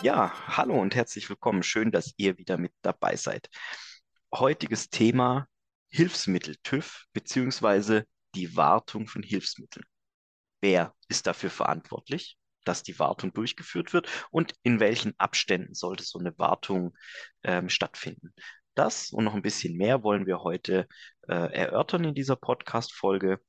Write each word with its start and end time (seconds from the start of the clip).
Ja, 0.00 0.32
hallo 0.46 0.80
und 0.80 0.94
herzlich 0.94 1.28
willkommen. 1.28 1.64
Schön, 1.64 1.90
dass 1.90 2.14
ihr 2.18 2.38
wieder 2.38 2.56
mit 2.56 2.72
dabei 2.82 3.16
seid. 3.16 3.48
Heutiges 4.32 4.90
Thema 4.90 5.48
Hilfsmittel 5.88 6.54
TÜV 6.62 7.06
beziehungsweise 7.12 8.04
die 8.36 8.56
Wartung 8.56 9.08
von 9.08 9.24
Hilfsmitteln. 9.24 9.84
Wer 10.60 10.94
ist 11.08 11.26
dafür 11.26 11.50
verantwortlich, 11.50 12.38
dass 12.64 12.84
die 12.84 12.98
Wartung 13.00 13.32
durchgeführt 13.32 13.92
wird 13.92 14.08
und 14.30 14.54
in 14.62 14.78
welchen 14.78 15.18
Abständen 15.18 15.74
sollte 15.74 16.04
so 16.04 16.20
eine 16.20 16.38
Wartung 16.38 16.96
ähm, 17.42 17.68
stattfinden? 17.68 18.32
Das 18.76 19.10
und 19.10 19.24
noch 19.24 19.34
ein 19.34 19.42
bisschen 19.42 19.76
mehr 19.76 20.04
wollen 20.04 20.26
wir 20.26 20.44
heute 20.44 20.86
äh, 21.26 21.34
erörtern 21.34 22.04
in 22.04 22.14
dieser 22.14 22.36
Podcast-Folge. 22.36 23.40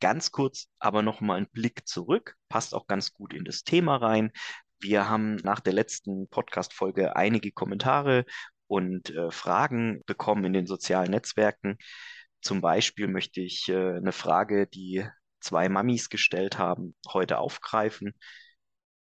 Ganz 0.00 0.32
kurz 0.32 0.68
aber 0.78 1.02
noch 1.02 1.20
mal 1.20 1.36
ein 1.36 1.50
Blick 1.50 1.86
zurück, 1.86 2.36
passt 2.48 2.74
auch 2.74 2.86
ganz 2.86 3.12
gut 3.12 3.34
in 3.34 3.44
das 3.44 3.64
Thema 3.64 3.96
rein. 3.96 4.32
Wir 4.80 5.08
haben 5.10 5.36
nach 5.36 5.60
der 5.60 5.74
letzten 5.74 6.28
Podcast-Folge 6.28 7.14
einige 7.14 7.52
Kommentare 7.52 8.24
und 8.66 9.10
äh, 9.10 9.30
Fragen 9.30 10.02
bekommen 10.06 10.44
in 10.44 10.54
den 10.54 10.66
sozialen 10.66 11.10
Netzwerken. 11.10 11.76
Zum 12.40 12.62
Beispiel 12.62 13.06
möchte 13.06 13.42
ich 13.42 13.68
äh, 13.68 13.96
eine 13.96 14.12
Frage, 14.12 14.66
die 14.66 15.06
zwei 15.40 15.68
Mamis 15.68 16.08
gestellt 16.08 16.58
haben, 16.58 16.96
heute 17.12 17.38
aufgreifen. 17.38 18.14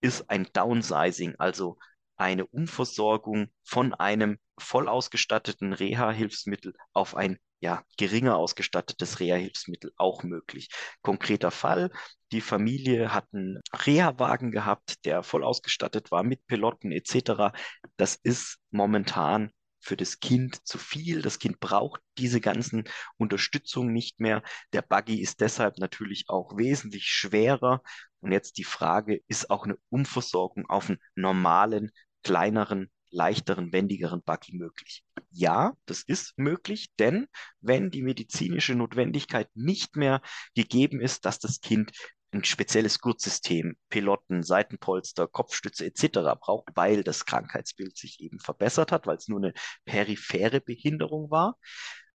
Ist 0.02 0.30
ein 0.30 0.48
Downsizing, 0.52 1.36
also 1.38 1.78
eine 2.16 2.48
Umversorgung 2.48 3.50
von 3.64 3.94
einem 3.94 4.40
voll 4.58 4.88
ausgestatteten 4.88 5.74
Reha-Hilfsmittel 5.74 6.74
auf 6.94 7.16
ein 7.16 7.38
ja, 7.60 7.84
geringer 7.98 8.38
ausgestattetes 8.38 9.20
Reha-Hilfsmittel 9.20 9.92
auch 9.98 10.24
möglich. 10.24 10.70
Konkreter 11.02 11.52
Fall, 11.52 11.92
die 12.32 12.42
Familie 12.42 13.14
hat 13.14 13.26
einen 13.34 13.62
Reha-Wagen 13.74 14.52
gehabt, 14.52 15.06
der 15.06 15.24
voll 15.24 15.44
ausgestattet 15.44 16.12
war 16.12 16.24
mit 16.24 16.46
Piloten 16.48 16.92
etc. 16.92 17.54
Das 17.98 18.16
ist 18.16 18.58
momentan 18.70 19.52
für 19.80 19.98
das 19.98 20.20
Kind 20.20 20.68
zu 20.68 20.78
viel. 20.78 21.22
Das 21.22 21.40
Kind 21.40 21.60
braucht 21.60 22.02
diese 22.18 22.42
ganzen 22.42 22.84
Unterstützung 23.18 23.94
nicht 23.94 24.20
mehr. 24.20 24.44
Der 24.74 24.82
Buggy 24.82 25.22
ist 25.22 25.40
deshalb 25.40 25.78
natürlich 25.78 26.26
auch 26.28 26.58
wesentlich 26.58 27.06
schwerer. 27.06 27.82
Und 28.20 28.32
jetzt 28.32 28.58
die 28.58 28.66
Frage, 28.66 29.22
ist 29.28 29.50
auch 29.50 29.66
eine 29.66 29.78
Umversorgung 29.90 30.70
auf 30.70 30.90
einen 30.90 31.00
normalen, 31.16 31.92
kleineren 32.24 32.92
leichteren, 33.10 33.72
wendigeren 33.72 34.22
Buggy 34.22 34.58
möglich? 34.58 35.04
Ja, 35.32 35.74
das 35.86 36.04
ist 36.04 36.38
möglich, 36.38 36.90
denn 37.00 37.28
wenn 37.62 37.92
die 37.92 38.02
medizinische 38.02 38.76
Notwendigkeit 38.76 39.50
nicht 39.56 39.96
mehr 39.96 40.22
gegeben 40.56 41.02
ist, 41.02 41.26
dass 41.26 41.40
das 41.40 41.62
Kind 41.62 41.92
ein 42.32 42.44
spezielles 42.44 43.00
Gurtsystem, 43.00 43.78
Piloten, 43.90 44.44
Seitenpolster, 44.44 45.28
Kopfstütze 45.28 45.86
etc. 45.86 46.36
braucht, 46.40 46.70
weil 46.76 47.04
das 47.04 47.26
Krankheitsbild 47.26 47.98
sich 47.98 48.20
eben 48.20 48.40
verbessert 48.40 48.92
hat, 48.92 49.08
weil 49.08 49.18
es 49.18 49.28
nur 49.28 49.40
eine 49.40 49.54
periphere 49.86 50.60
Behinderung 50.60 51.32
war, 51.32 51.58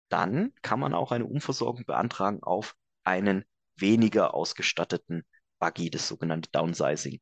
dann 0.09 0.53
kann 0.61 0.79
man 0.79 0.93
auch 0.93 1.11
eine 1.11 1.25
Umversorgung 1.25 1.85
beantragen 1.85 2.41
auf 2.41 2.75
einen 3.03 3.45
weniger 3.75 4.33
ausgestatteten 4.33 5.23
Buggy, 5.59 5.89
das 5.89 6.07
sogenannte 6.07 6.49
Downsizing 6.51 7.21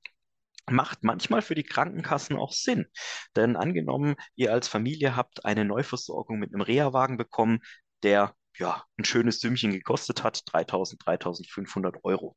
macht 0.70 1.04
manchmal 1.04 1.42
für 1.42 1.56
die 1.56 1.64
Krankenkassen 1.64 2.38
auch 2.38 2.52
Sinn. 2.54 2.88
Denn 3.36 3.56
angenommen, 3.56 4.16
ihr 4.36 4.54
als 4.54 4.68
Familie 4.68 5.16
habt 5.16 5.46
eine 5.46 5.66
Neuversorgung 5.66 6.40
mit 6.40 6.54
einem 6.54 6.62
Reha-Wagen 6.62 7.18
bekommen, 7.18 7.60
der 8.04 8.36
ja 8.58 8.84
ein 8.98 9.06
schönes 9.06 9.40
Sümmchen 9.40 9.72
gekostet 9.72 10.24
hat, 10.24 10.42
3000, 10.46 11.06
3500 11.06 12.04
Euro. 12.04 12.36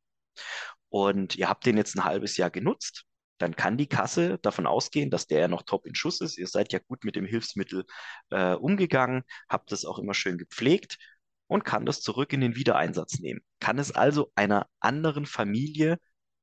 Und 0.89 1.37
ihr 1.37 1.49
habt 1.49 1.67
den 1.67 1.77
jetzt 1.77 1.97
ein 1.97 2.05
halbes 2.05 2.37
Jahr 2.37 2.51
genutzt, 2.51 3.05
dann 3.39 3.57
kann 3.57 3.79
die 3.79 3.87
Kasse 3.89 4.39
davon 4.43 4.67
ausgehen, 4.67 5.11
dass 5.11 5.27
der 5.27 5.41
ja 5.41 5.49
noch 5.49 5.63
top 5.63 5.87
in 5.87 5.95
Schuss 5.95 6.21
ist. 6.21 6.37
Ihr 6.37 6.47
seid 6.47 6.73
ja 6.73 6.79
gut 6.79 7.05
mit 7.05 7.17
dem 7.17 7.25
Hilfsmittel 7.25 7.85
äh, 8.31 8.53
umgegangen, 8.55 9.23
habt 9.49 9.73
es 9.73 9.85
auch 9.87 9.99
immer 9.99 10.15
schön 10.15 10.37
gepflegt 10.37 10.99
und 11.47 11.65
kann 11.65 11.87
das 11.87 12.03
zurück 12.03 12.33
in 12.35 12.43
den 12.43 12.55
Wiedereinsatz 12.55 13.19
nehmen. 13.19 13.41
Kann 13.59 13.79
es 13.79 13.93
also 13.93 14.31
einer 14.35 14.67
anderen 14.79 15.25
Familie 15.25 15.99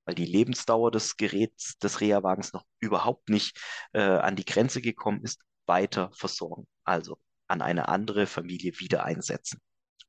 weil 0.08 0.16
die 0.16 0.26
Lebensdauer 0.26 0.90
des 0.90 1.18
Geräts, 1.18 1.78
des 1.80 2.00
Reha-Wagens 2.00 2.54
noch 2.54 2.66
überhaupt 2.80 3.30
nicht 3.30 3.60
äh, 3.92 4.02
an 4.02 4.38
die 4.38 4.46
Grenze 4.46 4.82
gekommen 4.82 5.22
ist, 5.22 5.42
weiter 5.68 6.10
versorgen. 6.14 6.66
Also 6.86 7.20
an 7.48 7.62
eine 7.62 7.90
andere 7.90 8.26
Familie 8.26 8.80
wieder 8.80 9.04
einsetzen. 9.04 9.60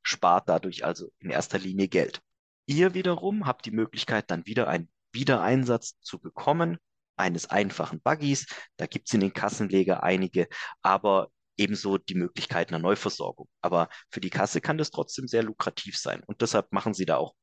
Spart 0.02 0.48
dadurch 0.48 0.84
also 0.84 1.10
in 1.18 1.30
erster 1.30 1.58
Linie 1.58 1.88
Geld. 1.88 2.22
Ihr 2.66 2.94
wiederum 2.94 3.46
habt 3.46 3.66
die 3.66 3.72
Möglichkeit, 3.72 4.30
dann 4.30 4.46
wieder 4.46 4.68
einen 4.68 4.88
Wiedereinsatz 5.12 5.98
zu 6.00 6.20
bekommen, 6.20 6.78
eines 7.16 7.50
einfachen 7.50 8.00
Buggies. 8.00 8.46
Da 8.76 8.86
gibt 8.86 9.08
es 9.08 9.14
in 9.14 9.20
den 9.20 9.32
Kassenleger 9.32 10.04
einige, 10.04 10.46
aber 10.80 11.32
ebenso 11.56 11.98
die 11.98 12.14
Möglichkeit 12.14 12.68
einer 12.68 12.78
Neuversorgung. 12.78 13.48
Aber 13.62 13.88
für 14.10 14.20
die 14.20 14.30
Kasse 14.30 14.60
kann 14.60 14.78
das 14.78 14.92
trotzdem 14.92 15.26
sehr 15.26 15.42
lukrativ 15.42 15.98
sein 15.98 16.22
und 16.24 16.40
deshalb 16.40 16.70
machen 16.72 16.94
sie 16.94 17.04
da 17.04 17.16
auch 17.16 17.34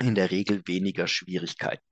in 0.00 0.16
der 0.16 0.32
Regel 0.32 0.62
weniger 0.66 1.06
Schwierigkeiten. 1.06 1.84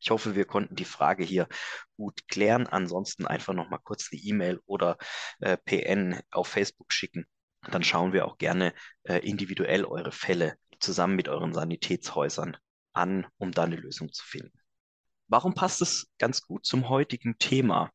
Ich 0.00 0.10
hoffe, 0.10 0.34
wir 0.34 0.44
konnten 0.44 0.76
die 0.76 0.84
Frage 0.84 1.24
hier 1.24 1.48
gut 1.96 2.28
klären. 2.28 2.66
Ansonsten 2.66 3.26
einfach 3.26 3.54
noch 3.54 3.68
mal 3.68 3.78
kurz 3.78 4.08
eine 4.12 4.20
E-Mail 4.20 4.60
oder 4.66 4.98
äh, 5.40 5.56
PN 5.56 6.20
auf 6.30 6.48
Facebook 6.48 6.92
schicken. 6.92 7.26
Dann 7.70 7.82
schauen 7.82 8.12
wir 8.12 8.26
auch 8.26 8.38
gerne 8.38 8.74
äh, 9.04 9.18
individuell 9.18 9.84
eure 9.84 10.12
Fälle 10.12 10.56
zusammen 10.78 11.16
mit 11.16 11.28
euren 11.28 11.52
Sanitätshäusern 11.52 12.56
an, 12.92 13.26
um 13.38 13.52
da 13.52 13.64
eine 13.64 13.76
Lösung 13.76 14.12
zu 14.12 14.24
finden. 14.24 14.58
Warum 15.28 15.54
passt 15.54 15.82
es 15.82 16.08
ganz 16.18 16.42
gut 16.42 16.64
zum 16.64 16.88
heutigen 16.88 17.38
Thema? 17.38 17.90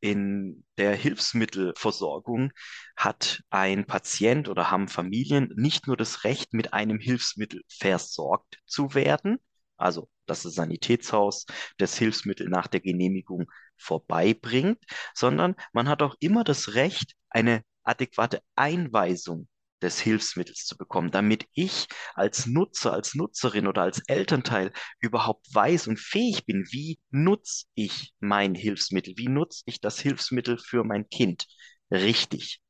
In 0.00 0.64
der 0.78 0.96
Hilfsmittelversorgung 0.96 2.52
hat 2.96 3.42
ein 3.50 3.86
Patient 3.86 4.48
oder 4.48 4.70
haben 4.70 4.88
Familien 4.88 5.52
nicht 5.54 5.86
nur 5.86 5.96
das 5.96 6.24
Recht, 6.24 6.54
mit 6.54 6.72
einem 6.72 6.98
Hilfsmittel 6.98 7.62
versorgt 7.68 8.58
zu 8.66 8.94
werden, 8.94 9.38
also 9.82 10.08
dass 10.26 10.42
das 10.42 10.54
Sanitätshaus 10.54 11.46
das 11.78 11.96
Hilfsmittel 11.98 12.48
nach 12.48 12.66
der 12.68 12.80
Genehmigung 12.80 13.50
vorbeibringt, 13.76 14.78
sondern 15.14 15.56
man 15.72 15.88
hat 15.88 16.02
auch 16.02 16.14
immer 16.20 16.44
das 16.44 16.74
Recht, 16.74 17.14
eine 17.30 17.62
adäquate 17.84 18.40
Einweisung 18.54 19.48
des 19.82 19.98
Hilfsmittels 19.98 20.64
zu 20.64 20.76
bekommen, 20.76 21.10
damit 21.10 21.46
ich 21.54 21.88
als 22.14 22.46
Nutzer, 22.46 22.92
als 22.92 23.14
Nutzerin 23.14 23.66
oder 23.66 23.82
als 23.82 24.00
Elternteil 24.06 24.72
überhaupt 25.00 25.52
weiß 25.52 25.88
und 25.88 25.98
fähig 25.98 26.46
bin, 26.46 26.64
wie 26.70 27.00
nutze 27.10 27.66
ich 27.74 28.14
mein 28.20 28.54
Hilfsmittel, 28.54 29.14
wie 29.16 29.28
nutze 29.28 29.62
ich 29.66 29.80
das 29.80 29.98
Hilfsmittel 30.00 30.56
für 30.58 30.84
mein 30.84 31.08
Kind 31.08 31.46
richtig. 31.90 32.61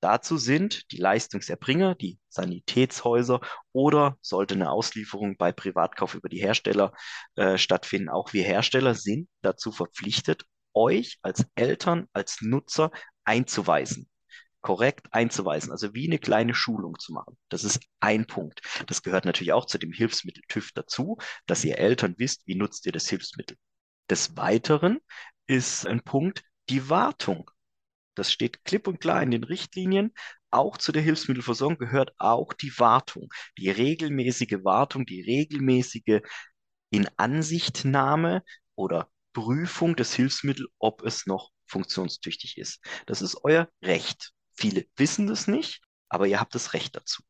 Dazu 0.00 0.38
sind 0.38 0.90
die 0.92 0.96
Leistungserbringer, 0.96 1.94
die 1.94 2.18
Sanitätshäuser 2.28 3.40
oder 3.72 4.16
sollte 4.22 4.54
eine 4.54 4.70
Auslieferung 4.70 5.36
bei 5.36 5.52
Privatkauf 5.52 6.14
über 6.14 6.28
die 6.28 6.40
Hersteller 6.40 6.92
äh, 7.36 7.58
stattfinden, 7.58 8.08
auch 8.08 8.32
wir 8.32 8.44
Hersteller 8.44 8.94
sind 8.94 9.28
dazu 9.42 9.72
verpflichtet, 9.72 10.44
euch 10.72 11.18
als 11.22 11.44
Eltern, 11.54 12.06
als 12.12 12.40
Nutzer 12.40 12.90
einzuweisen 13.24 14.10
korrekt 14.62 15.06
einzuweisen, 15.12 15.72
also 15.72 15.94
wie 15.94 16.06
eine 16.06 16.18
kleine 16.18 16.54
Schulung 16.54 16.98
zu 16.98 17.12
machen. 17.12 17.36
Das 17.48 17.64
ist 17.64 17.80
ein 18.00 18.26
Punkt. 18.26 18.60
Das 18.86 19.02
gehört 19.02 19.24
natürlich 19.24 19.52
auch 19.52 19.66
zu 19.66 19.78
dem 19.78 19.92
Hilfsmittel 19.92 20.42
TÜV 20.48 20.72
dazu, 20.72 21.18
dass 21.46 21.64
ihr 21.64 21.78
Eltern 21.78 22.14
wisst, 22.18 22.46
wie 22.46 22.54
nutzt 22.54 22.86
ihr 22.86 22.92
das 22.92 23.08
Hilfsmittel. 23.08 23.56
Des 24.08 24.36
Weiteren 24.36 24.98
ist 25.46 25.86
ein 25.86 26.02
Punkt 26.02 26.42
die 26.68 26.88
Wartung. 26.88 27.50
Das 28.14 28.32
steht 28.32 28.64
klipp 28.64 28.88
und 28.88 29.00
klar 29.00 29.22
in 29.22 29.30
den 29.30 29.44
Richtlinien. 29.44 30.12
Auch 30.50 30.76
zu 30.76 30.92
der 30.92 31.02
Hilfsmittelversorgung 31.02 31.78
gehört 31.78 32.12
auch 32.18 32.52
die 32.52 32.76
Wartung, 32.78 33.28
die 33.56 33.70
regelmäßige 33.70 34.64
Wartung, 34.64 35.06
die 35.06 35.22
regelmäßige 35.22 36.20
Inansichtnahme 36.90 38.42
oder 38.74 39.08
Prüfung 39.32 39.94
des 39.94 40.14
Hilfsmittels, 40.14 40.68
ob 40.78 41.04
es 41.04 41.26
noch 41.26 41.50
funktionstüchtig 41.66 42.58
ist. 42.58 42.80
Das 43.06 43.22
ist 43.22 43.44
euer 43.44 43.68
Recht. 43.82 44.32
Viele 44.54 44.86
wissen 44.96 45.28
das 45.28 45.46
nicht, 45.46 45.80
aber 46.08 46.26
ihr 46.26 46.40
habt 46.40 46.54
das 46.54 46.72
Recht 46.72 46.96
dazu. 46.96 47.22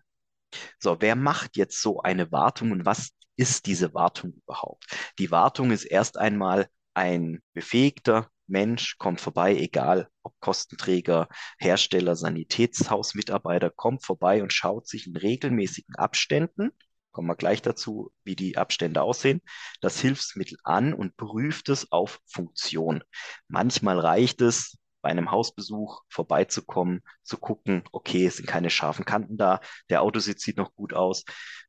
So, 0.79 1.01
wer 1.01 1.15
macht 1.15 1.57
jetzt 1.57 1.81
so 1.81 2.01
eine 2.01 2.33
Wartung 2.33 2.73
und 2.73 2.87
was 2.87 3.11
ist 3.37 3.67
diese 3.67 3.95
Wartung 3.95 4.33
überhaupt? 4.33 4.85
Die 5.19 5.31
Wartung 5.31 5.71
ist 5.71 5.85
erst 5.85 6.19
einmal 6.19 6.69
ein 6.95 7.41
befähigter 7.53 8.31
Mensch 8.51 8.99
kommt 8.99 9.21
vorbei, 9.21 9.57
egal 9.57 10.09
ob 10.23 10.39
Kostenträger, 10.41 11.29
Hersteller, 11.59 12.17
Sanitätshausmitarbeiter, 12.17 13.71
kommt 13.71 14.05
vorbei 14.05 14.43
und 14.43 14.53
schaut 14.53 14.87
sich 14.87 15.07
in 15.07 15.17
regelmäßigen 15.17 15.97
Abständen, 15.97 16.71
kommen 17.13 17.29
wir 17.29 17.37
gleich 17.37 17.63
dazu, 17.63 18.13
wie 18.25 18.37
die 18.37 18.57
Abstände 18.57 19.03
aussehen, 19.03 19.41
das 19.81 20.01
Hilfsmittel 20.01 20.59
an 20.65 20.93
und 20.95 21.17
prüft 21.17 21.69
es 21.69 21.91
auf 21.93 22.21
Funktion. 22.27 23.03
Manchmal 23.49 23.99
reicht 23.99 24.41
es, 24.43 24.77
bei 25.03 25.11
einem 25.11 25.31
Hausbesuch 25.31 26.03
vorbeizukommen, 26.09 27.03
zu 27.23 27.39
gucken, 27.39 27.83
okay, 27.93 28.27
es 28.27 28.37
sind 28.37 28.47
keine 28.47 28.71
scharfen 28.71 29.05
Kanten 29.05 29.37
da, 29.37 29.61
der 29.89 30.03
Autositz 30.03 30.43
sieht 30.43 30.57
noch 30.59 30.75
gut 30.75 30.93
aus. 30.93 31.25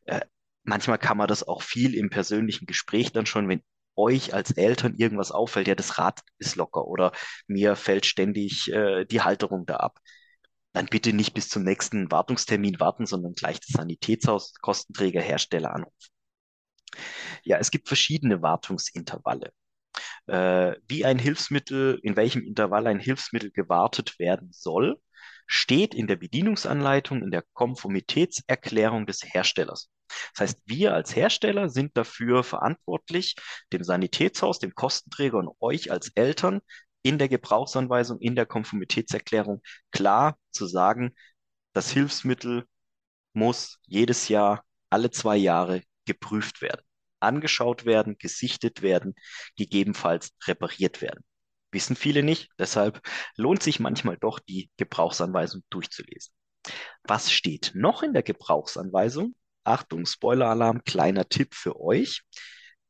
Äh, 0.06 0.22
manchmal 0.63 0.98
kann 0.98 1.18
man 1.18 1.28
das 1.28 1.48
auch 1.48 1.62
viel 1.62 1.95
im 1.95 2.10
persönlichen 2.10 2.66
Gespräch 2.66 3.12
dann 3.13 3.25
schon, 3.25 3.48
wenn 3.48 3.63
euch 4.01 4.33
als 4.33 4.51
Eltern 4.51 4.95
irgendwas 4.95 5.31
auffällt, 5.31 5.68
ja, 5.68 5.75
das 5.75 5.98
Rad 6.00 6.21
ist 6.39 6.56
locker 6.56 6.86
oder 6.88 7.12
mir 7.48 7.75
fällt 7.75 8.06
ständig 8.06 8.71
äh, 8.71 9.06
die 9.06 9.21
Halterung 9.21 9.65
da 9.65 9.77
ab, 9.77 10.00
dann 10.74 10.88
bitte 10.88 11.13
nicht 11.13 11.33
bis 11.33 11.50
zum 11.50 11.63
nächsten 11.63 12.12
Wartungstermin 12.12 12.80
warten, 12.80 13.06
sondern 13.06 13.33
gleich 13.33 13.59
das 13.59 13.69
Sanitätshaus, 13.69 14.53
Kostenträger, 14.62 15.21
Hersteller 15.21 15.74
anrufen. 15.74 16.12
Ja, 17.44 17.57
es 17.57 17.71
gibt 17.71 17.88
verschiedene 17.88 18.42
Wartungsintervalle. 18.42 19.51
Äh, 20.27 20.75
wie 20.88 21.06
ein 21.06 21.19
Hilfsmittel, 21.19 22.00
in 22.04 22.15
welchem 22.15 22.44
Intervall 22.44 22.88
ein 22.88 23.00
Hilfsmittel 23.00 23.51
gewartet 23.51 24.19
werden 24.19 24.50
soll, 24.51 25.00
steht 25.51 25.94
in 25.94 26.07
der 26.07 26.15
Bedienungsanleitung, 26.15 27.21
in 27.21 27.30
der 27.30 27.44
Konformitätserklärung 27.51 29.06
des 29.06 29.21
Herstellers. 29.21 29.89
Das 30.33 30.42
heißt, 30.42 30.62
wir 30.65 30.94
als 30.94 31.13
Hersteller 31.13 31.68
sind 31.68 31.98
dafür 31.98 32.45
verantwortlich, 32.45 33.36
dem 33.74 33.83
Sanitätshaus, 33.83 34.59
dem 34.59 34.74
Kostenträger 34.74 35.38
und 35.39 35.50
euch 35.59 35.92
als 35.92 36.07
Eltern 36.15 36.62
in 37.01 37.18
der 37.18 37.27
Gebrauchsanweisung, 37.27 38.19
in 38.19 38.36
der 38.36 38.45
Konformitätserklärung 38.45 39.62
klar 39.92 40.38
zu 40.51 40.68
sagen, 40.68 41.13
das 41.74 41.92
Hilfsmittel 41.92 42.65
muss 43.33 43.77
jedes 43.86 44.30
Jahr, 44.30 44.63
alle 44.89 45.12
zwei 45.12 45.36
Jahre 45.36 45.83
geprüft 46.06 46.62
werden, 46.62 46.81
angeschaut 47.19 47.86
werden, 47.86 48.18
gesichtet 48.18 48.81
werden, 48.81 49.15
gegebenenfalls 49.57 50.31
repariert 50.47 51.01
werden. 51.01 51.25
Wissen 51.71 51.95
viele 51.95 52.23
nicht, 52.23 52.50
deshalb 52.59 53.01
lohnt 53.35 53.63
sich 53.63 53.79
manchmal 53.79 54.18
doch 54.18 54.39
die 54.39 54.69
Gebrauchsanweisung 54.77 55.63
durchzulesen. 55.69 56.33
Was 57.03 57.31
steht 57.31 57.71
noch 57.73 58.03
in 58.03 58.13
der 58.13 58.23
Gebrauchsanweisung? 58.23 59.35
Achtung, 59.63 60.06
Spoiler-Alarm, 60.06 60.83
kleiner 60.83 61.29
Tipp 61.29 61.53
für 61.53 61.79
euch. 61.79 62.23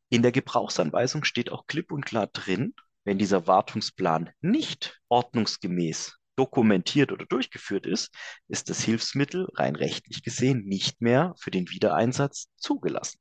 In 0.10 0.24
der 0.24 0.32
Gebrauchsanweisung 0.32 1.24
steht 1.24 1.52
auch 1.52 1.68
klipp 1.68 1.92
und 1.92 2.06
klar 2.06 2.28
drin, 2.28 2.74
wenn 3.04 3.18
dieser 3.18 3.48
Wartungsplan 3.48 4.32
nicht 4.42 5.00
ordnungsgemäß 5.10 6.18
dokumentiert 6.36 7.12
oder 7.12 7.26
durchgeführt 7.26 7.86
ist, 7.86 8.14
ist 8.48 8.70
das 8.70 8.82
Hilfsmittel 8.82 9.48
rein 9.56 9.76
rechtlich 9.76 10.24
gesehen 10.24 10.66
nicht 10.66 11.02
mehr 11.02 11.34
für 11.38 11.52
den 11.52 11.70
Wiedereinsatz 11.70 12.48
zugelassen. 12.58 13.20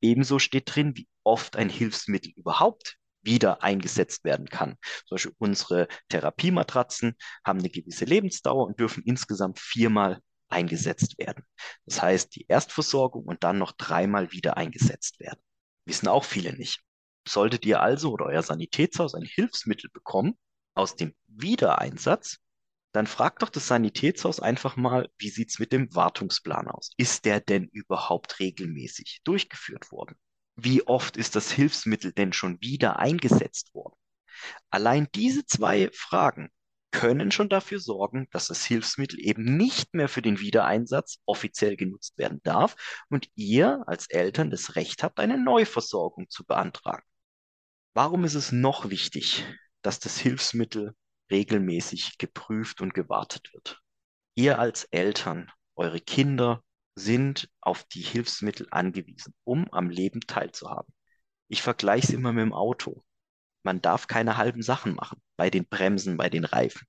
Ebenso 0.00 0.38
steht 0.38 0.74
drin, 0.74 0.96
wie 0.96 1.08
oft 1.24 1.56
ein 1.56 1.68
Hilfsmittel 1.68 2.32
überhaupt 2.36 2.96
wieder 3.26 3.62
eingesetzt 3.62 4.24
werden 4.24 4.48
kann. 4.48 4.76
Zum 5.06 5.16
Beispiel 5.16 5.34
unsere 5.38 5.88
Therapiematratzen 6.08 7.14
haben 7.44 7.58
eine 7.58 7.70
gewisse 7.70 8.06
Lebensdauer 8.06 8.66
und 8.66 8.80
dürfen 8.80 9.02
insgesamt 9.04 9.58
viermal 9.58 10.20
eingesetzt 10.48 11.18
werden. 11.18 11.44
Das 11.84 12.00
heißt, 12.00 12.34
die 12.34 12.46
Erstversorgung 12.48 13.24
und 13.24 13.44
dann 13.44 13.58
noch 13.58 13.72
dreimal 13.72 14.32
wieder 14.32 14.56
eingesetzt 14.56 15.20
werden. 15.20 15.40
Wissen 15.84 16.08
auch 16.08 16.24
viele 16.24 16.54
nicht. 16.56 16.80
Solltet 17.28 17.66
ihr 17.66 17.82
also 17.82 18.12
oder 18.12 18.26
euer 18.26 18.42
Sanitätshaus 18.42 19.14
ein 19.14 19.24
Hilfsmittel 19.24 19.90
bekommen 19.92 20.38
aus 20.74 20.94
dem 20.94 21.14
Wiedereinsatz, 21.26 22.38
dann 22.92 23.06
fragt 23.06 23.42
doch 23.42 23.50
das 23.50 23.66
Sanitätshaus 23.66 24.40
einfach 24.40 24.76
mal, 24.76 25.10
wie 25.18 25.28
sieht 25.28 25.50
es 25.50 25.58
mit 25.58 25.72
dem 25.72 25.94
Wartungsplan 25.94 26.68
aus? 26.68 26.92
Ist 26.96 27.24
der 27.24 27.40
denn 27.40 27.64
überhaupt 27.64 28.40
regelmäßig 28.40 29.20
durchgeführt 29.24 29.92
worden? 29.92 30.16
Wie 30.56 30.86
oft 30.86 31.16
ist 31.16 31.36
das 31.36 31.50
Hilfsmittel 31.52 32.12
denn 32.12 32.32
schon 32.32 32.60
wieder 32.60 32.98
eingesetzt 32.98 33.74
worden? 33.74 33.96
Allein 34.70 35.08
diese 35.14 35.44
zwei 35.44 35.90
Fragen 35.92 36.50
können 36.90 37.30
schon 37.30 37.50
dafür 37.50 37.78
sorgen, 37.78 38.26
dass 38.30 38.46
das 38.46 38.64
Hilfsmittel 38.64 39.20
eben 39.20 39.56
nicht 39.56 39.92
mehr 39.92 40.08
für 40.08 40.22
den 40.22 40.40
Wiedereinsatz 40.40 41.18
offiziell 41.26 41.76
genutzt 41.76 42.16
werden 42.16 42.40
darf 42.42 43.04
und 43.10 43.28
ihr 43.34 43.84
als 43.86 44.08
Eltern 44.08 44.50
das 44.50 44.76
Recht 44.76 45.02
habt, 45.02 45.20
eine 45.20 45.36
Neuversorgung 45.36 46.30
zu 46.30 46.44
beantragen. 46.46 47.04
Warum 47.92 48.24
ist 48.24 48.34
es 48.34 48.50
noch 48.50 48.88
wichtig, 48.88 49.44
dass 49.82 50.00
das 50.00 50.18
Hilfsmittel 50.18 50.94
regelmäßig 51.30 52.16
geprüft 52.16 52.80
und 52.80 52.94
gewartet 52.94 53.52
wird? 53.52 53.80
Ihr 54.34 54.58
als 54.58 54.84
Eltern, 54.84 55.50
eure 55.74 56.00
Kinder 56.00 56.62
sind 56.96 57.48
auf 57.60 57.84
die 57.84 58.00
Hilfsmittel 58.00 58.66
angewiesen, 58.70 59.34
um 59.44 59.72
am 59.72 59.90
Leben 59.90 60.20
teilzuhaben. 60.20 60.92
Ich 61.48 61.62
vergleiche 61.62 62.08
es 62.08 62.12
immer 62.12 62.32
mit 62.32 62.42
dem 62.42 62.52
Auto. 62.52 63.04
Man 63.62 63.80
darf 63.80 64.06
keine 64.06 64.36
halben 64.36 64.62
Sachen 64.62 64.94
machen 64.94 65.20
bei 65.36 65.50
den 65.50 65.66
Bremsen, 65.66 66.16
bei 66.16 66.30
den 66.30 66.44
Reifen. 66.44 66.86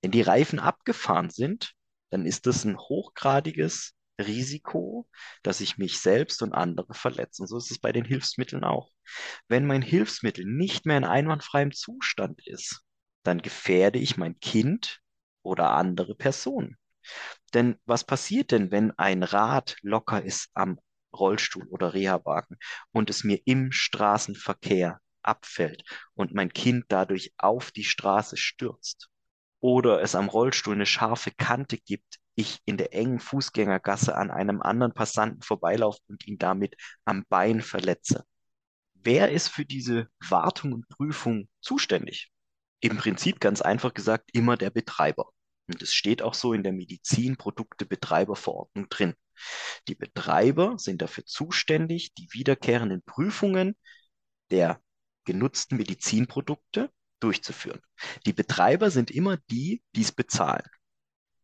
Wenn 0.00 0.12
die 0.12 0.22
Reifen 0.22 0.60
abgefahren 0.60 1.30
sind, 1.30 1.74
dann 2.10 2.24
ist 2.24 2.46
das 2.46 2.64
ein 2.64 2.78
hochgradiges 2.78 3.94
Risiko, 4.18 5.08
dass 5.42 5.60
ich 5.60 5.78
mich 5.78 5.98
selbst 5.98 6.42
und 6.42 6.52
andere 6.52 6.94
verletze. 6.94 7.42
Und 7.42 7.48
so 7.48 7.58
ist 7.58 7.70
es 7.70 7.78
bei 7.78 7.92
den 7.92 8.04
Hilfsmitteln 8.04 8.64
auch. 8.64 8.90
Wenn 9.48 9.66
mein 9.66 9.82
Hilfsmittel 9.82 10.44
nicht 10.44 10.86
mehr 10.86 10.98
in 10.98 11.04
einwandfreiem 11.04 11.72
Zustand 11.72 12.46
ist, 12.46 12.82
dann 13.22 13.42
gefährde 13.42 13.98
ich 13.98 14.16
mein 14.16 14.38
Kind 14.40 15.00
oder 15.42 15.70
andere 15.70 16.14
Personen. 16.14 16.76
Denn 17.54 17.76
was 17.84 18.04
passiert 18.04 18.50
denn, 18.50 18.70
wenn 18.70 18.92
ein 18.98 19.22
Rad 19.22 19.76
locker 19.82 20.22
ist 20.22 20.50
am 20.54 20.78
Rollstuhl 21.12 21.66
oder 21.68 21.94
Rehawagen 21.94 22.58
und 22.92 23.10
es 23.10 23.24
mir 23.24 23.40
im 23.44 23.72
Straßenverkehr 23.72 25.00
abfällt 25.22 25.84
und 26.14 26.34
mein 26.34 26.52
Kind 26.52 26.86
dadurch 26.88 27.32
auf 27.38 27.70
die 27.70 27.84
Straße 27.84 28.36
stürzt? 28.36 29.08
Oder 29.60 30.02
es 30.02 30.14
am 30.14 30.28
Rollstuhl 30.28 30.74
eine 30.74 30.86
scharfe 30.86 31.32
Kante 31.32 31.78
gibt, 31.78 32.18
ich 32.36 32.60
in 32.64 32.76
der 32.76 32.94
engen 32.94 33.18
Fußgängergasse 33.18 34.16
an 34.16 34.30
einem 34.30 34.62
anderen 34.62 34.94
Passanten 34.94 35.42
vorbeilaufe 35.42 36.00
und 36.06 36.26
ihn 36.28 36.38
damit 36.38 36.76
am 37.04 37.24
Bein 37.28 37.60
verletze. 37.60 38.24
Wer 38.94 39.32
ist 39.32 39.48
für 39.48 39.64
diese 39.64 40.08
Wartung 40.20 40.72
und 40.72 40.88
Prüfung 40.88 41.48
zuständig? 41.60 42.30
Im 42.80 42.96
Prinzip 42.96 43.40
ganz 43.40 43.60
einfach 43.60 43.92
gesagt 43.92 44.30
immer 44.32 44.56
der 44.56 44.70
Betreiber. 44.70 45.30
Und 45.68 45.82
es 45.82 45.92
steht 45.92 46.22
auch 46.22 46.34
so 46.34 46.52
in 46.52 46.62
der 46.62 46.72
Medizinproduktebetreiberverordnung 46.72 48.88
drin. 48.88 49.14
Die 49.86 49.94
Betreiber 49.94 50.78
sind 50.78 51.02
dafür 51.02 51.26
zuständig, 51.26 52.14
die 52.14 52.28
wiederkehrenden 52.32 53.02
Prüfungen 53.02 53.76
der 54.50 54.80
genutzten 55.24 55.76
Medizinprodukte 55.76 56.90
durchzuführen. 57.20 57.80
Die 58.26 58.32
Betreiber 58.32 58.90
sind 58.90 59.10
immer 59.10 59.36
die, 59.50 59.82
die 59.94 60.02
es 60.02 60.12
bezahlen. 60.12 60.64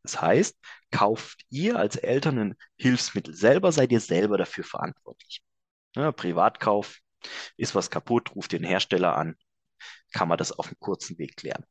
Das 0.03 0.21
heißt, 0.21 0.59
kauft 0.91 1.45
ihr 1.51 1.79
als 1.79 1.97
Eltern 1.97 2.39
ein 2.39 2.55
Hilfsmittel 2.77 3.35
selber, 3.35 3.73
seid 3.73 3.93
ihr 3.93 4.01
selber 4.01 4.37
dafür 4.37 4.65
verantwortlich. 4.65 5.43
Ja, 5.97 6.13
Privatkauf, 6.13 6.99
ist 7.57 7.75
was 7.75 7.91
kaputt, 7.91 8.35
ruft 8.35 8.53
den 8.53 8.65
Hersteller 8.65 9.17
an, 9.17 9.37
kann 10.13 10.29
man 10.29 10.39
das 10.39 10.53
auf 10.53 10.67
einem 10.67 10.79
kurzen 10.79 11.19
Weg 11.19 11.37
klären. 11.37 11.65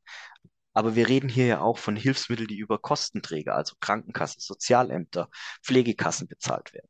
Aber 0.73 0.95
wir 0.95 1.07
reden 1.07 1.29
hier 1.29 1.45
ja 1.45 1.61
auch 1.61 1.77
von 1.77 1.95
Hilfsmitteln, 1.95 2.47
die 2.47 2.57
über 2.57 2.79
Kostenträger, 2.79 3.55
also 3.55 3.75
Krankenkassen, 3.79 4.41
Sozialämter, 4.41 5.29
Pflegekassen 5.63 6.27
bezahlt 6.27 6.73
werden. 6.73 6.89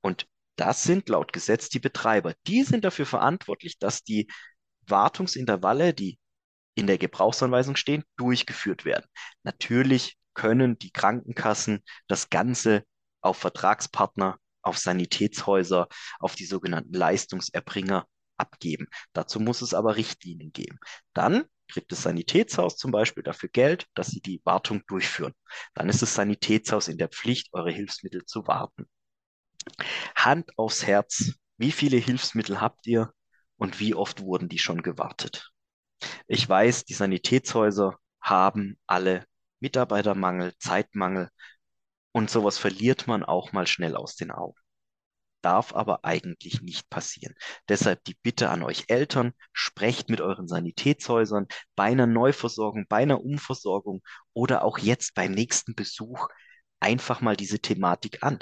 Und 0.00 0.26
das 0.56 0.82
sind 0.82 1.08
laut 1.08 1.32
Gesetz 1.32 1.68
die 1.68 1.80
Betreiber. 1.80 2.34
Die 2.46 2.62
sind 2.62 2.84
dafür 2.84 3.06
verantwortlich, 3.06 3.78
dass 3.78 4.02
die 4.02 4.28
Wartungsintervalle, 4.86 5.92
die 5.94 6.18
in 6.74 6.86
der 6.86 6.98
Gebrauchsanweisung 6.98 7.76
stehen, 7.76 8.04
durchgeführt 8.16 8.84
werden. 8.84 9.06
Natürlich 9.42 10.16
können 10.34 10.78
die 10.78 10.92
Krankenkassen 10.92 11.82
das 12.06 12.30
Ganze 12.30 12.84
auf 13.20 13.38
Vertragspartner, 13.38 14.38
auf 14.62 14.78
Sanitätshäuser, 14.78 15.88
auf 16.18 16.34
die 16.34 16.44
sogenannten 16.44 16.92
Leistungserbringer 16.92 18.06
abgeben. 18.36 18.86
Dazu 19.12 19.40
muss 19.40 19.62
es 19.62 19.74
aber 19.74 19.96
Richtlinien 19.96 20.52
geben. 20.52 20.78
Dann 21.14 21.44
kriegt 21.68 21.92
das 21.92 22.02
Sanitätshaus 22.02 22.76
zum 22.76 22.90
Beispiel 22.90 23.22
dafür 23.22 23.48
Geld, 23.48 23.86
dass 23.94 24.08
sie 24.08 24.20
die 24.20 24.40
Wartung 24.44 24.82
durchführen. 24.86 25.34
Dann 25.74 25.88
ist 25.88 26.02
das 26.02 26.14
Sanitätshaus 26.14 26.88
in 26.88 26.98
der 26.98 27.08
Pflicht, 27.08 27.48
eure 27.52 27.70
Hilfsmittel 27.70 28.24
zu 28.24 28.46
warten. 28.46 28.86
Hand 30.14 30.58
aufs 30.58 30.86
Herz, 30.86 31.32
wie 31.58 31.72
viele 31.72 31.96
Hilfsmittel 31.96 32.60
habt 32.60 32.86
ihr 32.86 33.12
und 33.56 33.80
wie 33.80 33.94
oft 33.94 34.20
wurden 34.20 34.48
die 34.48 34.58
schon 34.58 34.82
gewartet? 34.82 35.50
Ich 36.26 36.48
weiß, 36.48 36.84
die 36.84 36.94
Sanitätshäuser 36.94 37.98
haben 38.20 38.78
alle 38.86 39.24
Mitarbeitermangel, 39.60 40.54
Zeitmangel 40.58 41.30
und 42.12 42.30
sowas 42.30 42.58
verliert 42.58 43.06
man 43.06 43.24
auch 43.24 43.52
mal 43.52 43.66
schnell 43.66 43.96
aus 43.96 44.14
den 44.16 44.30
Augen 44.30 44.60
darf 45.42 45.74
aber 45.74 46.04
eigentlich 46.04 46.62
nicht 46.62 46.88
passieren. 46.90 47.34
Deshalb 47.68 48.04
die 48.04 48.16
Bitte 48.22 48.50
an 48.50 48.62
euch 48.62 48.84
Eltern, 48.88 49.32
sprecht 49.52 50.08
mit 50.08 50.20
euren 50.20 50.48
Sanitätshäusern 50.48 51.46
bei 51.74 51.84
einer 51.84 52.06
Neuversorgung, 52.06 52.86
bei 52.88 52.98
einer 52.98 53.22
Umversorgung 53.22 54.02
oder 54.32 54.64
auch 54.64 54.78
jetzt 54.78 55.14
beim 55.14 55.32
nächsten 55.32 55.74
Besuch 55.74 56.28
einfach 56.80 57.20
mal 57.20 57.36
diese 57.36 57.58
Thematik 57.58 58.22
an. 58.22 58.38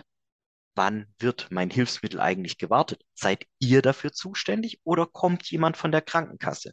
Wann 0.75 1.07
wird 1.19 1.49
mein 1.51 1.71
Hilfsmittel 1.71 2.21
eigentlich 2.21 2.59
gewartet? 2.59 3.03
Seid 3.15 3.47
ihr 3.59 3.81
dafür 3.81 4.13
zuständig 4.13 4.81
oder 4.85 5.07
kommt 5.07 5.51
jemand 5.51 5.77
von 5.77 5.93
der 5.93 6.03
Krankenkasse? 6.03 6.73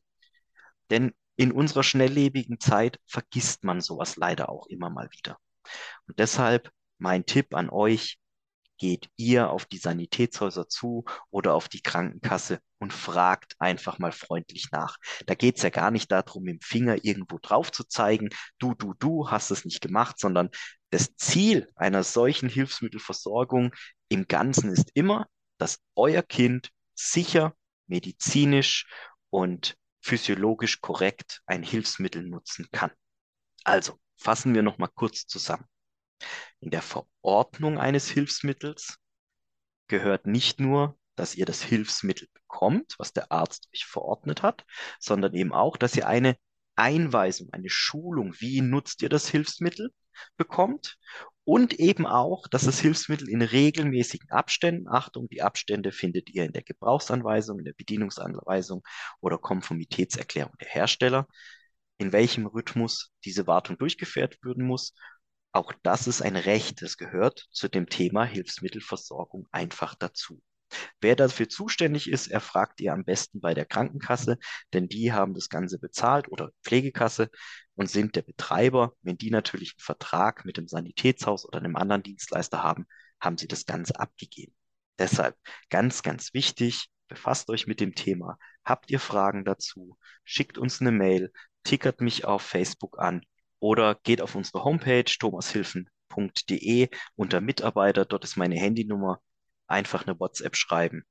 Denn 0.89 1.13
in 1.35 1.51
unserer 1.51 1.83
schnelllebigen 1.83 2.59
Zeit 2.59 2.99
vergisst 3.05 3.63
man 3.63 3.81
sowas 3.81 4.15
leider 4.15 4.49
auch 4.49 4.67
immer 4.67 4.89
mal 4.89 5.09
wieder. 5.11 5.37
Und 6.07 6.19
deshalb 6.19 6.71
mein 6.97 7.25
Tipp 7.25 7.55
an 7.55 7.69
euch, 7.69 8.19
geht 8.81 9.11
ihr 9.15 9.51
auf 9.51 9.65
die 9.65 9.77
Sanitätshäuser 9.77 10.67
zu 10.67 11.05
oder 11.29 11.53
auf 11.53 11.69
die 11.69 11.83
Krankenkasse 11.83 12.61
und 12.79 12.91
fragt 12.91 13.53
einfach 13.59 13.99
mal 13.99 14.11
freundlich 14.11 14.71
nach. 14.71 14.97
Da 15.27 15.35
geht 15.35 15.57
es 15.57 15.61
ja 15.61 15.69
gar 15.69 15.91
nicht 15.91 16.11
darum, 16.11 16.45
mit 16.45 16.53
dem 16.55 16.61
Finger 16.61 17.05
irgendwo 17.05 17.37
drauf 17.39 17.71
zu 17.71 17.83
zeigen, 17.83 18.29
du, 18.57 18.73
du, 18.73 18.95
du 18.95 19.29
hast 19.29 19.51
es 19.51 19.65
nicht 19.65 19.81
gemacht, 19.81 20.17
sondern 20.17 20.49
das 20.89 21.15
Ziel 21.15 21.69
einer 21.75 22.03
solchen 22.03 22.49
Hilfsmittelversorgung 22.49 23.71
im 24.09 24.27
Ganzen 24.27 24.71
ist 24.71 24.89
immer, 24.95 25.27
dass 25.59 25.77
euer 25.93 26.23
Kind 26.23 26.71
sicher, 26.95 27.53
medizinisch 27.85 28.87
und 29.29 29.77
physiologisch 30.01 30.81
korrekt 30.81 31.43
ein 31.45 31.61
Hilfsmittel 31.61 32.23
nutzen 32.23 32.67
kann. 32.71 32.89
Also 33.63 33.99
fassen 34.17 34.55
wir 34.55 34.63
noch 34.63 34.79
mal 34.79 34.87
kurz 34.87 35.27
zusammen. 35.27 35.65
In 36.61 36.69
der 36.69 36.81
Verordnung 36.81 37.79
eines 37.79 38.09
Hilfsmittels 38.09 38.97
gehört 39.87 40.27
nicht 40.27 40.59
nur, 40.59 40.97
dass 41.15 41.35
ihr 41.35 41.45
das 41.45 41.61
Hilfsmittel 41.61 42.27
bekommt, 42.33 42.95
was 42.97 43.13
der 43.13 43.31
Arzt 43.31 43.67
euch 43.73 43.85
verordnet 43.85 44.43
hat, 44.43 44.65
sondern 44.99 45.33
eben 45.33 45.53
auch, 45.53 45.75
dass 45.75 45.95
ihr 45.95 46.07
eine 46.07 46.37
Einweisung, 46.75 47.49
eine 47.51 47.69
Schulung, 47.69 48.35
wie 48.39 48.61
nutzt 48.61 49.01
ihr 49.01 49.09
das 49.09 49.27
Hilfsmittel, 49.27 49.91
bekommt 50.37 50.97
und 51.43 51.73
eben 51.79 52.05
auch, 52.05 52.47
dass 52.47 52.65
das 52.65 52.79
Hilfsmittel 52.79 53.27
in 53.27 53.41
regelmäßigen 53.41 54.29
Abständen, 54.29 54.87
Achtung, 54.87 55.27
die 55.29 55.41
Abstände 55.41 55.91
findet 55.91 56.29
ihr 56.29 56.45
in 56.45 56.53
der 56.53 56.63
Gebrauchsanweisung, 56.63 57.59
in 57.59 57.65
der 57.65 57.73
Bedienungsanweisung 57.73 58.83
oder 59.19 59.37
Konformitätserklärung 59.37 60.55
der 60.59 60.69
Hersteller, 60.69 61.27
in 61.97 62.11
welchem 62.11 62.45
Rhythmus 62.45 63.11
diese 63.25 63.47
Wartung 63.47 63.77
durchgeführt 63.77 64.37
werden 64.43 64.65
muss. 64.65 64.93
Auch 65.53 65.73
das 65.83 66.07
ist 66.07 66.21
ein 66.21 66.35
Recht, 66.35 66.81
das 66.81 66.97
gehört 66.97 67.47
zu 67.51 67.67
dem 67.67 67.87
Thema 67.89 68.23
Hilfsmittelversorgung 68.23 69.47
einfach 69.51 69.95
dazu. 69.95 70.41
Wer 71.01 71.17
dafür 71.17 71.49
zuständig 71.49 72.09
ist, 72.09 72.27
erfragt 72.27 72.79
ihr 72.79 72.93
am 72.93 73.03
besten 73.03 73.41
bei 73.41 73.53
der 73.53 73.65
Krankenkasse, 73.65 74.37
denn 74.73 74.87
die 74.87 75.11
haben 75.11 75.33
das 75.33 75.49
Ganze 75.49 75.79
bezahlt 75.79 76.29
oder 76.29 76.51
Pflegekasse 76.63 77.29
und 77.75 77.89
sind 77.89 78.15
der 78.15 78.21
Betreiber. 78.21 78.93
Wenn 79.01 79.17
die 79.17 79.31
natürlich 79.31 79.73
einen 79.73 79.83
Vertrag 79.83 80.45
mit 80.45 80.55
dem 80.55 80.67
Sanitätshaus 80.69 81.45
oder 81.45 81.59
einem 81.59 81.75
anderen 81.75 82.03
Dienstleister 82.03 82.63
haben, 82.63 82.85
haben 83.19 83.37
sie 83.37 83.47
das 83.47 83.65
Ganze 83.65 83.99
abgegeben. 83.99 84.53
Deshalb 84.97 85.35
ganz, 85.69 86.03
ganz 86.03 86.33
wichtig, 86.33 86.87
befasst 87.09 87.49
euch 87.49 87.67
mit 87.67 87.81
dem 87.81 87.95
Thema. 87.95 88.37
Habt 88.63 88.89
ihr 88.89 88.99
Fragen 88.99 89.43
dazu? 89.43 89.97
Schickt 90.23 90.57
uns 90.57 90.79
eine 90.79 90.91
Mail, 90.91 91.33
tickert 91.63 91.99
mich 91.99 92.23
auf 92.23 92.41
Facebook 92.41 92.99
an 92.99 93.25
oder 93.61 93.95
geht 94.03 94.21
auf 94.21 94.35
unsere 94.35 94.65
Homepage 94.65 95.05
thomashilfen.de 95.05 96.89
unter 97.15 97.41
Mitarbeiter. 97.41 98.03
Dort 98.05 98.25
ist 98.25 98.35
meine 98.35 98.55
Handynummer 98.55 99.21
einfach 99.67 100.05
eine 100.05 100.19
WhatsApp 100.19 100.57
schreiben. 100.57 101.03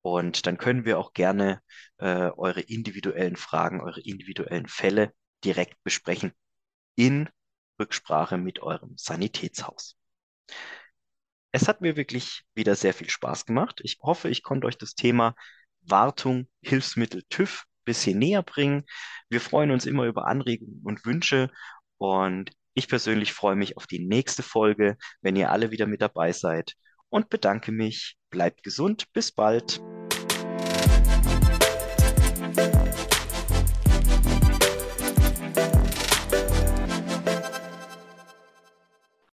Und 0.00 0.46
dann 0.46 0.58
können 0.58 0.84
wir 0.84 0.98
auch 0.98 1.12
gerne 1.12 1.60
äh, 1.98 2.30
eure 2.30 2.62
individuellen 2.62 3.36
Fragen, 3.36 3.80
eure 3.80 4.00
individuellen 4.00 4.66
Fälle 4.66 5.12
direkt 5.44 5.82
besprechen 5.84 6.32
in 6.96 7.28
Rücksprache 7.78 8.38
mit 8.38 8.60
eurem 8.60 8.96
Sanitätshaus. 8.96 9.96
Es 11.52 11.68
hat 11.68 11.82
mir 11.82 11.96
wirklich 11.96 12.42
wieder 12.54 12.74
sehr 12.74 12.94
viel 12.94 13.10
Spaß 13.10 13.44
gemacht. 13.44 13.80
Ich 13.84 13.98
hoffe, 14.02 14.30
ich 14.30 14.42
konnte 14.42 14.66
euch 14.66 14.78
das 14.78 14.94
Thema 14.94 15.34
Wartung, 15.82 16.48
Hilfsmittel, 16.62 17.22
TÜV 17.28 17.64
ein 17.64 17.84
bisschen 17.84 18.18
näher 18.18 18.42
bringen. 18.42 18.84
Wir 19.28 19.40
freuen 19.40 19.70
uns 19.70 19.84
immer 19.86 20.06
über 20.06 20.26
Anregungen 20.26 20.80
und 20.84 21.04
Wünsche 21.04 21.50
und 22.02 22.50
ich 22.74 22.88
persönlich 22.88 23.32
freue 23.32 23.54
mich 23.54 23.76
auf 23.76 23.86
die 23.86 24.00
nächste 24.00 24.42
Folge, 24.42 24.96
wenn 25.20 25.36
ihr 25.36 25.52
alle 25.52 25.70
wieder 25.70 25.86
mit 25.86 26.02
dabei 26.02 26.32
seid 26.32 26.74
und 27.10 27.28
bedanke 27.28 27.70
mich. 27.70 28.16
Bleibt 28.28 28.64
gesund. 28.64 29.04
Bis 29.12 29.30
bald. 29.30 29.80